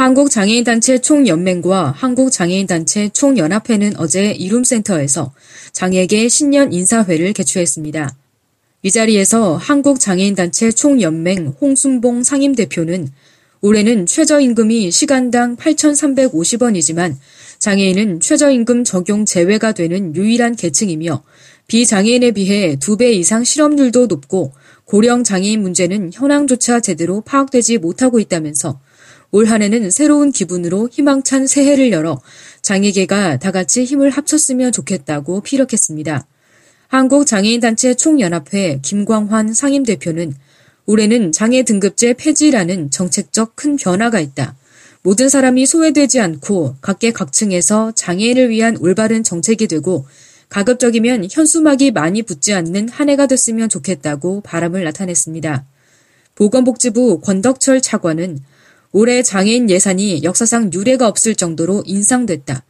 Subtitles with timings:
[0.00, 5.34] 한국장애인단체 총연맹과 한국장애인단체 총연합회는 어제 이룸센터에서
[5.72, 8.16] 장애계 신년 인사회를 개최했습니다.
[8.82, 13.10] 이 자리에서 한국장애인단체 총연맹 홍순봉 상임대표는
[13.60, 17.16] 올해는 최저임금이 시간당 8,350원이지만
[17.58, 21.22] 장애인은 최저임금 적용 제외가 되는 유일한 계층이며
[21.66, 24.54] 비장애인에 비해 두배 이상 실업률도 높고
[24.86, 28.80] 고령 장애인 문제는 현황조차 제대로 파악되지 못하고 있다면서
[29.32, 32.20] 올 한해는 새로운 기분으로 희망찬 새해를 열어
[32.62, 36.26] 장애계가 다 같이 힘을 합쳤으면 좋겠다고 피력했습니다.
[36.88, 40.34] 한국장애인단체 총연합회 김광환 상임대표는
[40.86, 44.56] 올해는 장애 등급제 폐지라는 정책적 큰 변화가 있다.
[45.02, 50.06] 모든 사람이 소외되지 않고 각계각층에서 장애인을 위한 올바른 정책이 되고
[50.48, 55.64] 가급적이면 현수막이 많이 붙지 않는 한 해가 됐으면 좋겠다고 바람을 나타냈습니다.
[56.34, 58.40] 보건복지부 권덕철 차관은
[58.92, 62.64] 올해 장애인 예산이 역사상 유례가 없을 정도로 인상됐다.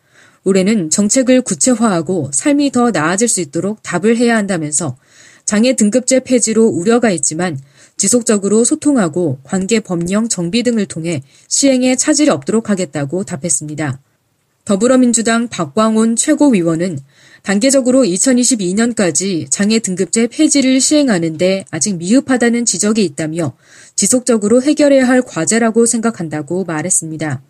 [0.44, 4.96] 올해는 정책을 구체화하고 삶이 더 나아질 수 있도록 답을 해야 한다면서
[5.44, 7.58] 장애 등급제 폐지로 우려가 있지만
[7.96, 14.00] 지속적으로 소통하고 관계 법령 정비 등을 통해 시행에 차질이 없도록 하겠다고 답했습니다.
[14.70, 17.00] 더불어민주당 박광온 최고위원은
[17.42, 23.56] 단계적으로 2022년까지 장애 등급제 폐지를 시행하는데 아직 미흡하다는 지적이 있다며
[23.96, 27.42] 지속적으로 해결해야 할 과제라고 생각한다고 말했습니다.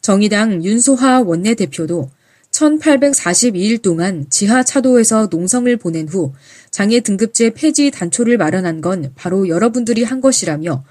[0.00, 2.10] 정의당 윤소하 원내대표도
[2.50, 6.32] 1842일 동안 지하 차도에서 농성을 보낸 후
[6.72, 10.82] 장애 등급제 폐지 단초를 마련한 건 바로 여러분들이 한 것이라며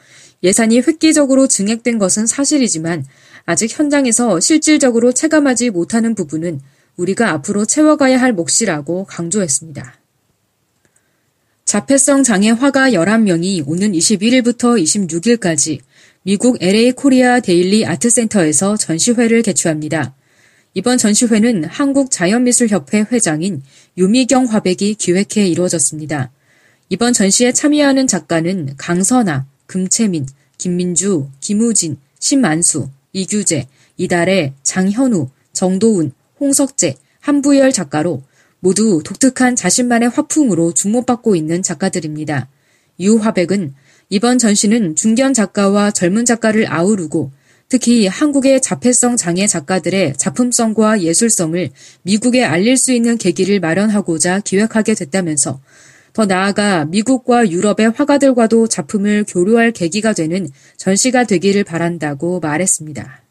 [0.42, 3.04] 예산이 획기적으로 증액된 것은 사실이지만
[3.46, 6.62] 아직 현장에서 실질적으로 체감하지 못하는 부분은
[6.98, 10.00] 우리가 앞으로 채워가야 할 몫이라고 강조했습니다.
[11.66, 15.80] 자폐성 장애 화가 11명이 오는 21일부터 26일까지
[16.24, 20.16] 미국 LA 코리아 데일리 아트센터에서 전시회를 개최합니다.
[20.74, 23.62] 이번 전시회는 한국자연미술협회 회장인
[23.98, 26.32] 유미경 화백이 기획해 이루어졌습니다.
[26.90, 30.28] 이번 전시에 참여하는 작가는 강선아, 금채민,
[30.58, 36.12] 김민주, 김우진, 신만수, 이규재, 이다래, 장현우, 정도운,
[36.42, 38.24] 홍석재, 한부열 작가로
[38.60, 42.50] 모두 독특한 자신만의 화풍으로 주목받고 있는 작가들입니다.
[43.00, 43.74] 유화백은
[44.10, 47.32] 이번 전시는 중견 작가와 젊은 작가를 아우르고
[47.70, 51.70] 특히 한국의 자폐성 장애 작가들의 작품성과 예술성을
[52.04, 55.62] 미국에 알릴 수 있는 계기를 마련하고자 기획하게 됐다면서
[56.16, 63.22] 더 나아가 미국과 유럽의 화가들과도 작품을 교류할 계기가 되는 전시가 되기를 바란다고 말했습니다.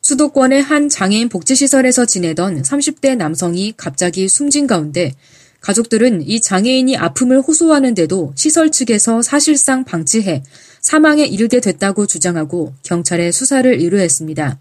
[0.00, 5.12] 수도권의 한 장애인 복지시설에서 지내던 30대 남성이 갑자기 숨진 가운데
[5.60, 10.44] 가족들은 이 장애인이 아픔을 호소하는데도 시설 측에서 사실상 방치해
[10.80, 14.60] 사망에 이르게 됐다고 주장하고 경찰에 수사를 의뢰했습니다.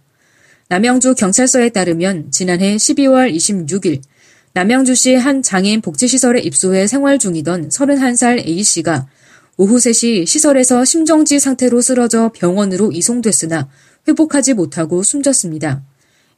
[0.70, 4.02] 남양주 경찰서에 따르면 지난해 12월 26일
[4.56, 9.06] 남양주시 한 장애인 복지시설에 입소해 생활 중이던 31살 A씨가
[9.58, 13.68] 오후 3시 시설에서 심정지 상태로 쓰러져 병원으로 이송됐으나
[14.08, 15.84] 회복하지 못하고 숨졌습니다.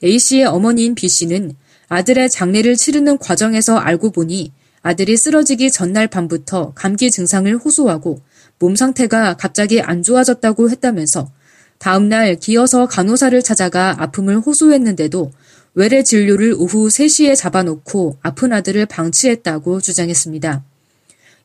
[0.03, 1.53] A씨의 어머니인 B씨는
[1.89, 4.51] 아들의 장례를 치르는 과정에서 알고 보니
[4.81, 8.21] 아들이 쓰러지기 전날 밤부터 감기 증상을 호소하고
[8.57, 11.29] 몸 상태가 갑자기 안 좋아졌다고 했다면서
[11.77, 15.31] 다음날 기어서 간호사를 찾아가 아픔을 호소했는데도
[15.77, 20.63] 외래 진료를 오후 3시에 잡아놓고 아픈 아들을 방치했다고 주장했습니다.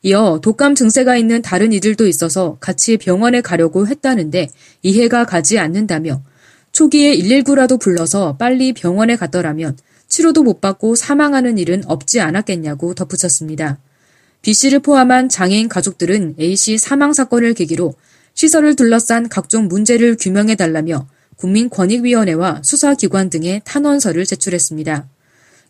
[0.01, 4.49] 이어 독감 증세가 있는 다른 이들도 있어서 같이 병원에 가려고 했다는데
[4.81, 6.23] 이해가 가지 않는다며
[6.71, 9.77] 초기에 119라도 불러서 빨리 병원에 갔더라면
[10.07, 13.77] 치료도 못 받고 사망하는 일은 없지 않았겠냐고 덧붙였습니다.
[14.41, 17.93] B씨를 포함한 장애인 가족들은 A씨 사망 사건을 계기로
[18.33, 21.07] 시설을 둘러싼 각종 문제를 규명해달라며
[21.43, 25.07] 국민권익위원회와 수사기관 등의 탄원서를 제출했습니다.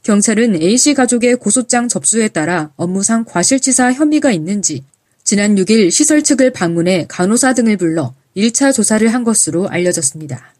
[0.03, 4.83] 경찰은 A씨 가족의 고소장 접수에 따라 업무상 과실치사 혐의가 있는지
[5.23, 10.53] 지난 6일 시설 측을 방문해 간호사 등을 불러 1차 조사를 한 것으로 알려졌습니다.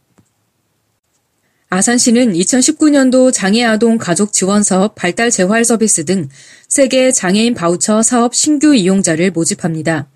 [1.70, 6.30] 아산시는 2019년도 장애아동 가족 지원 사업 발달 재활 서비스 등
[6.68, 10.08] 세계 장애인 바우처 사업 신규 이용자를 모집합니다.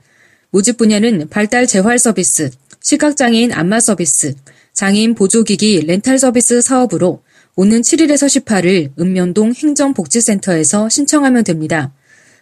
[0.52, 2.52] 모집 분야는 발달 재활 서비스,
[2.82, 4.36] 시각장애인 안마 서비스,
[4.78, 7.24] 장애인 보조기기 렌탈 서비스 사업으로
[7.56, 11.92] 오는 7일에서 18일 읍면동 행정복지센터에서 신청하면 됩니다.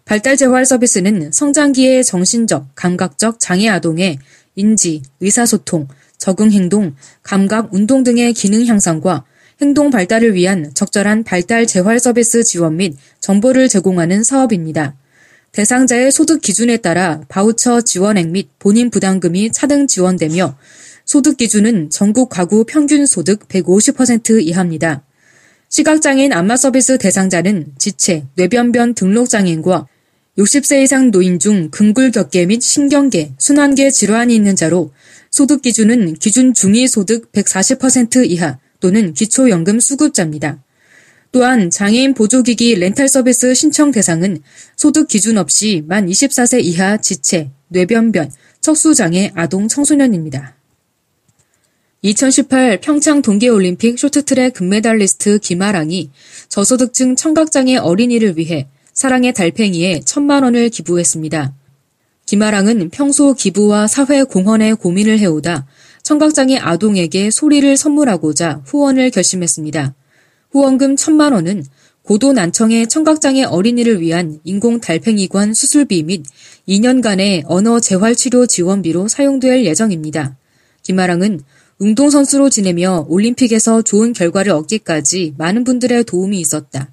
[0.04, 4.20] 발달재활 서비스는 성장기의 정신적, 감각적 장애 아동의
[4.58, 5.88] 인지, 의사소통,
[6.18, 9.24] 적응행동, 감각, 운동 등의 기능 향상과
[9.62, 14.98] 행동 발달을 위한 적절한 발달 재활 서비스 지원 및 정보를 제공하는 사업입니다.
[15.54, 20.58] 대상자의 소득 기준에 따라 바우처 지원액 및 본인 부담금이 차등 지원되며
[21.06, 25.04] 소득 기준은 전국 가구 평균 소득 150% 이하입니다.
[25.70, 29.88] 시각장애인 안마 서비스 대상자는 지체, 뇌변변 등록장애인과
[30.38, 34.92] 60세 이상 노인 중 근굴격계 및 신경계, 순환계 질환이 있는 자로
[35.30, 40.64] 소득 기준은 기준 중위 소득 140% 이하 또는 기초연금 수급자입니다.
[41.32, 44.40] 또한 장애인 보조기기 렌탈 서비스 신청 대상은
[44.76, 48.32] 소득 기준 없이 만 24세 이하 지체, 뇌변변,
[48.62, 50.55] 척수장애 아동 청소년입니다.
[52.06, 56.12] 2018 평창 동계올림픽 쇼트트랙 금메달리스트 김아랑이
[56.50, 61.56] 저소득층 청각장애 어린이를 위해 사랑의 달팽이에 천만 원을 기부했습니다.
[62.28, 65.66] 김아랑은 평소 기부와 사회 공헌에 고민을 해오다
[66.04, 69.96] 청각장애 아동에게 소리를 선물하고자 후원을 결심했습니다.
[70.52, 71.66] 후원금 천만 원은
[72.04, 76.24] 고도 난청의 청각장애 어린이를 위한 인공 달팽이관 수술비 및
[76.70, 80.38] 2년간의 언어 재활치료 지원비로 사용될 예정입니다.
[80.84, 81.42] 김아랑은
[81.78, 86.90] 운동선수로 지내며 올림픽에서 좋은 결과를 얻기까지 많은 분들의 도움이 있었다.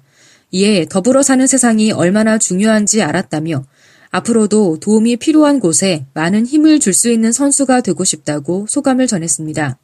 [0.51, 3.63] 이에 더불어 사는 세상이 얼마나 중요한지 알았다며
[4.11, 9.79] 앞으로도 도움이 필요한 곳에 많은 힘을 줄 수 있는 선수가 되고 싶다고 소감을 전했습니다.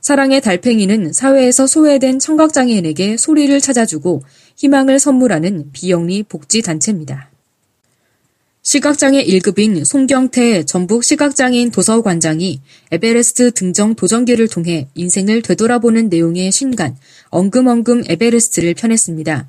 [0.00, 4.22] 사랑의 달팽이는 사회에서 소외된 청각장애인에게 소리를 찾아주고
[4.56, 7.30] 희망을 선물하는 비영리 복지단체입니다.
[8.70, 12.60] 시각장애 1급인 송경태 전북 시각장애인 도서관장이
[12.90, 16.94] 에베레스트 등정 도전기를 통해 인생을 되돌아보는 내용의 신간
[17.30, 19.48] 엉금엉금 에베레스트를 펴냈습니다.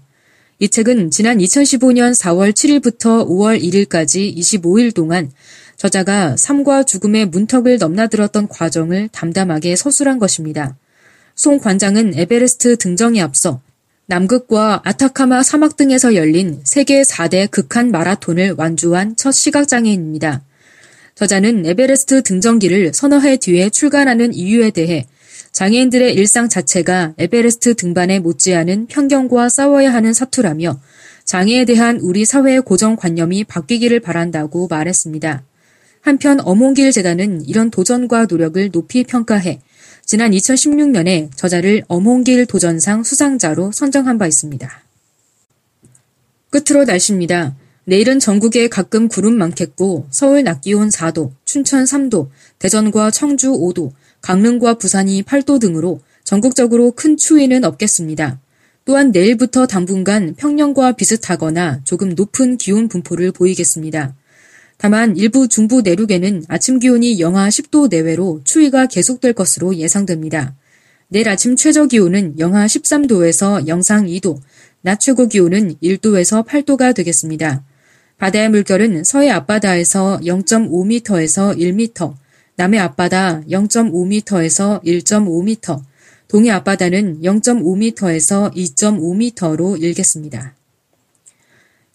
[0.59, 5.29] 이 책은 지난 2015년 4월 7일부터 5월 1일까지 25일 동안
[5.75, 10.77] 저자가 삶과 죽음의 문턱을 넘나들었던 과정을 담담하게 서술한 것입니다.
[11.35, 13.59] 송 관장은 에베레스트 등정에 앞서
[14.09, 20.41] 남극과 아타카마 사막 등에서 열린 세계 4대 극한 마라톤을 완주한 첫 시각장애인입니다.
[21.13, 25.05] 저자는 에베레스트 등정기를 서너 해 뒤에 출간하는 이유에 대해
[25.51, 30.79] 장애인들의 일상 자체가 에베레스트 등반에 못지않은 편견과 싸워야 하는 사투라며
[31.25, 35.43] 장애에 대한 우리 사회의 고정관념이 바뀌기를 바란다고 말했습니다.
[36.01, 39.59] 한편 어몽길 재단은 이런 도전과 노력을 높이 평가해
[40.09, 44.67] 지난 2016년에 저자를 어몽길 도전상 수상자로 선정한 바 있습니다.
[46.49, 47.55] 끝으로 날씨입니다.
[47.83, 53.91] 내일은 전국에 가끔 구름 많겠고 서울 낮 기온 4도, 춘천 3도, 대전과 청주 5도,
[54.21, 58.39] 강릉과 부산이 8도 등으로 전국적으로 큰 추위는 없겠습니다.
[58.85, 64.15] 또한 내일부터 당분간 평년과 비슷하거나 조금 높은 기온 분포를 보이겠습니다.
[64.81, 70.55] 다만 일부 중부 내륙에는 아침 기온이 영하 10도 내외로 추위가 계속될 것으로 예상됩니다.
[71.09, 74.39] 내일 아침 최저 기온은 영하 13도에서 영상 2도,
[74.81, 77.61] 낮 최고 기온은 1도에서 8도가 되겠습니다.
[78.19, 82.13] 바다의 물결은 서해 앞바다에서 0.5m에서 1m,
[82.55, 85.81] 남해 앞바다 0.5m에서 1.5m,
[86.29, 90.58] 동해 앞바다는 0.5m에서 2.5m로 일겠습니다.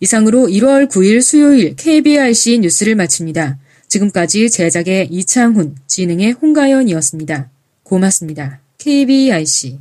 [0.04, 3.56] 이상으로 1월 9일 수요일 KBRC 뉴스를 마칩니다.
[3.88, 7.48] 지금까지 제작의 이창훈, 진행의 홍가연이었습니다.
[7.84, 8.60] 고맙습니다.
[8.76, 9.78] KBRC